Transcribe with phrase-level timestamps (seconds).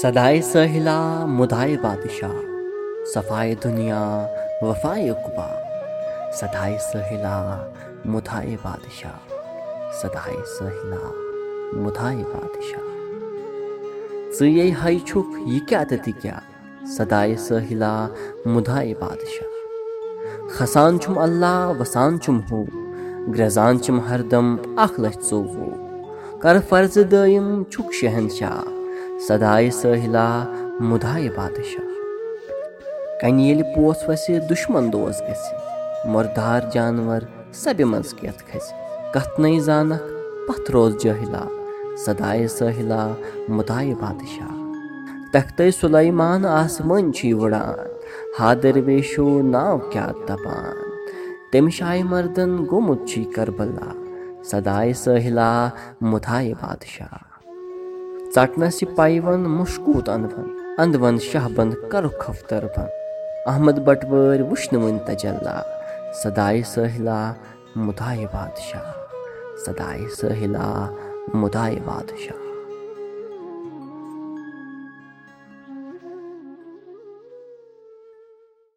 [0.00, 0.98] सदाए साहिला
[1.38, 2.36] मुदाए बादशाह
[3.14, 4.00] सफाए दुनिया
[4.62, 5.48] वफाए उकबा
[6.40, 7.36] सदाए साहिला
[8.14, 9.18] मुदाए बादशाह
[10.00, 11.02] सदाए साहिला
[11.82, 12.90] मुदाए बादशाह
[14.38, 16.42] ژٕے ہے چھُکھ یہِ کیٛاہ تہٕ تہِ کیٛاہ
[16.96, 17.94] سدایہِ سٲحِلا
[18.46, 19.50] مُدایہِ بادشاہ
[20.54, 22.64] کھسان چھُم اللہ وسان چھُم ہُہ
[23.34, 24.46] گرٛزان چھِم ہردم
[24.84, 25.70] اکھ لچھ ژوٚوُہ
[26.42, 28.75] کر فرضہٕ دٲیِم چھُکھ شہنشاہ
[29.25, 30.27] سدایہِ سٲحِلا
[30.89, 31.85] مُدایہِ بادشاہ
[33.21, 37.21] کنہِ ییٚلہِ پوژھ وسہِ دُشمن دوس گژھِ مُردار جانور
[37.61, 38.75] سبہِ منٛز کیتھ کھسہِ
[39.13, 40.03] کتھ نٔے زانکھ
[40.47, 41.43] پتھ روز جٲہلا
[42.05, 43.03] سدایہِ سٲحِلا
[43.55, 44.53] مُدایہِ بادشاہ
[45.33, 47.79] تختے سُلیمان آسمٲنۍ چھُے وٕڑان
[48.39, 50.75] ہادر ویشو ناو کیٛاہ دپان
[51.51, 53.89] تٔمِس آیہِ مردن گوٚمُت چھُے کربلا
[54.51, 55.51] سدایہِ سٲحِلا
[56.11, 57.26] مُدایہِ بادشاہ
[58.35, 60.47] ژٹنس یہِ پیون مُشکوٗت انٛدون
[60.81, 62.91] انٛدون شاہ بنٛد کرُکھ خفتر بنٛد
[63.51, 65.57] احمد بٹوٲرۍ وٕچھنہٕ وٕنۍ تجلّٰا
[66.23, 67.19] سدایہِ سٲحِلا
[67.85, 68.91] مُدایہِ بادشاہ
[69.65, 70.67] سدایہِ سٲحِلا
[71.41, 72.46] مُدایہِ بادشاہ